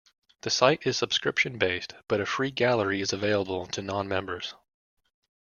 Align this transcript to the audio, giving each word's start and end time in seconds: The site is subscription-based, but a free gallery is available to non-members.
The 0.41 0.49
site 0.49 0.87
is 0.87 0.97
subscription-based, 0.97 1.93
but 2.07 2.19
a 2.19 2.25
free 2.25 2.49
gallery 2.49 3.01
is 3.01 3.13
available 3.13 3.67
to 3.67 3.83
non-members. 3.83 4.55